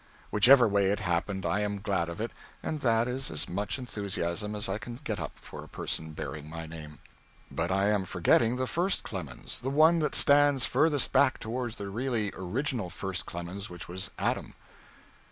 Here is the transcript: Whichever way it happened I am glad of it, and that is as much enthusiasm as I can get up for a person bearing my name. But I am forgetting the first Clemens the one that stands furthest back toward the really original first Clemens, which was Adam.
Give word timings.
Whichever 0.31 0.67
way 0.67 0.87
it 0.89 0.97
happened 0.97 1.45
I 1.45 1.59
am 1.59 1.79
glad 1.79 2.09
of 2.09 2.19
it, 2.19 2.31
and 2.63 2.79
that 2.79 3.07
is 3.07 3.29
as 3.29 3.47
much 3.47 3.77
enthusiasm 3.77 4.55
as 4.55 4.67
I 4.67 4.79
can 4.79 4.99
get 5.03 5.19
up 5.19 5.33
for 5.35 5.63
a 5.63 5.67
person 5.69 6.13
bearing 6.13 6.49
my 6.49 6.65
name. 6.65 6.97
But 7.51 7.69
I 7.69 7.89
am 7.89 8.05
forgetting 8.05 8.55
the 8.55 8.65
first 8.65 9.03
Clemens 9.03 9.59
the 9.61 9.69
one 9.69 9.99
that 9.99 10.15
stands 10.15 10.65
furthest 10.65 11.11
back 11.11 11.37
toward 11.37 11.73
the 11.73 11.89
really 11.89 12.31
original 12.35 12.89
first 12.89 13.27
Clemens, 13.27 13.69
which 13.69 13.87
was 13.87 14.09
Adam. 14.17 14.55